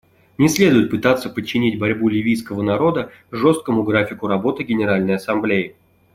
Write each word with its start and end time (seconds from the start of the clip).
Не 0.39 0.49
следует 0.49 0.89
пытаться 0.89 1.29
подчинить 1.29 1.77
борьбу 1.77 2.09
ливийского 2.09 2.63
народа 2.63 3.11
жесткому 3.29 3.83
графику 3.83 4.25
работы 4.25 4.63
Генеральной 4.63 5.17
Ассамблеи. 5.17 5.75